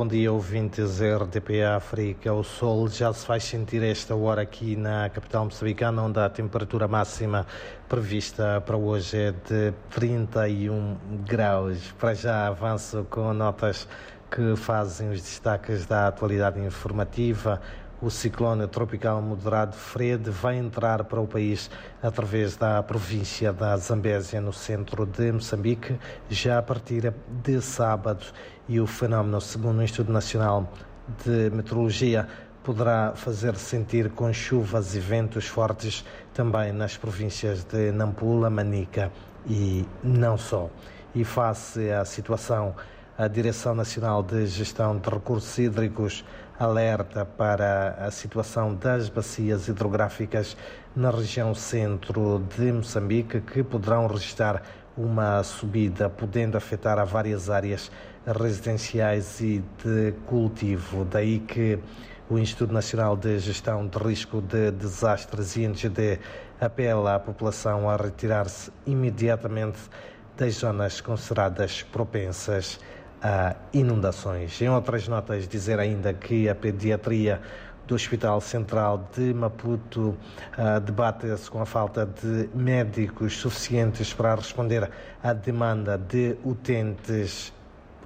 [0.00, 2.32] bom dia, ouvintes RDP África.
[2.32, 6.88] O sol já se faz sentir esta hora aqui na capital moçambicana, onde a temperatura
[6.88, 7.46] máxima
[7.86, 11.92] prevista para hoje é de 31 graus.
[11.98, 13.86] Para já avanço com notas
[14.30, 17.60] que fazem os destaques da atualidade informativa.
[18.02, 21.70] O ciclone tropical moderado Fred vai entrar para o país
[22.02, 25.98] através da província da Zambésia, no centro de Moçambique,
[26.30, 28.24] já a partir de sábado.
[28.66, 30.72] E o fenómeno, segundo o Instituto Nacional
[31.22, 32.26] de Meteorologia,
[32.64, 39.12] poderá fazer sentir com chuvas e ventos fortes também nas províncias de Nampula, Manica
[39.46, 40.70] e não só.
[41.14, 42.74] E face à situação,
[43.20, 46.24] a Direção Nacional de Gestão de Recursos Hídricos
[46.58, 50.56] alerta para a situação das bacias hidrográficas
[50.96, 54.62] na região centro de Moçambique, que poderão registrar
[54.96, 57.92] uma subida, podendo afetar a várias áreas
[58.26, 61.04] residenciais e de cultivo.
[61.04, 61.78] Daí que
[62.30, 66.18] o Instituto Nacional de Gestão de Risco de Desastres, INGD,
[66.58, 69.78] apela à população a retirar-se imediatamente
[70.38, 72.80] das zonas consideradas propensas
[73.22, 74.60] a inundações.
[74.60, 77.40] Em outras notas, dizer ainda que a pediatria
[77.86, 80.16] do Hospital Central de Maputo
[80.56, 84.88] uh, debate-se com a falta de médicos suficientes para responder
[85.22, 87.52] à demanda de utentes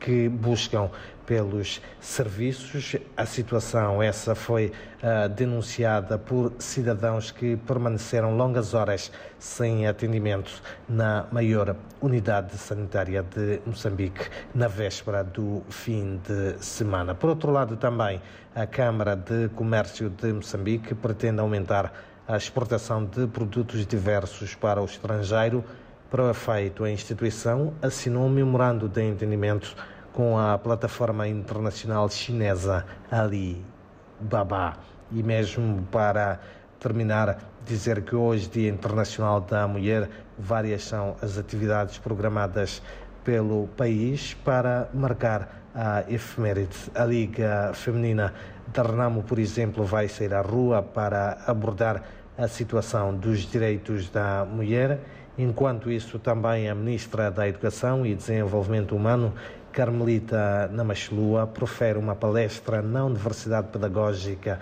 [0.00, 0.90] que buscam
[1.30, 2.96] pelos serviços.
[3.16, 10.50] A situação essa foi uh, denunciada por cidadãos que permaneceram longas horas sem atendimento
[10.88, 17.14] na maior unidade sanitária de Moçambique na véspera do fim de semana.
[17.14, 18.20] Por outro lado, também
[18.52, 21.92] a Câmara de Comércio de Moçambique pretende aumentar
[22.26, 25.64] a exportação de produtos diversos para o estrangeiro.
[26.10, 29.76] Para o efeito, a instituição assinou um memorando de entendimento
[30.12, 34.76] com a plataforma internacional chinesa Alibaba.
[35.12, 36.40] E mesmo para
[36.80, 42.82] terminar, dizer que hoje, Dia Internacional da Mulher, várias são as atividades programadas
[43.22, 46.90] pelo país para marcar a efeméride.
[46.92, 48.34] A Liga Feminina
[48.66, 52.02] da Renamo, por exemplo, vai sair à rua para abordar
[52.36, 54.98] a situação dos direitos da mulher.
[55.40, 59.32] Enquanto isso, também a Ministra da Educação e Desenvolvimento Humano
[59.72, 64.60] Carmelita Namachlua profere uma palestra na Universidade Pedagógica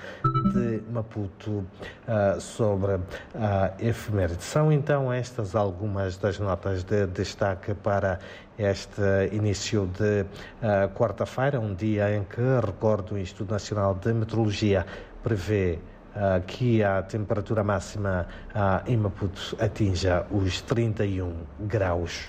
[0.53, 3.01] de Maputo uh, sobre
[3.35, 4.45] a efeméride.
[4.45, 8.21] São então estas algumas das notas de destaque para
[8.57, 9.03] este
[9.33, 14.87] início de uh, quarta-feira, um dia em que, recordo, o Instituto Nacional de Meteorologia
[15.25, 15.81] prevê
[16.47, 18.27] que a temperatura máxima
[18.87, 22.27] em Maputo atinja os 31 graus.